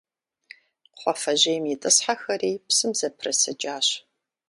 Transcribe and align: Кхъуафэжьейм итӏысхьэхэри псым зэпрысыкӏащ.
Кхъуафэжьейм 0.93 1.63
итӏысхьэхэри 1.73 2.51
псым 2.67 2.91
зэпрысыкӏащ. 2.99 3.87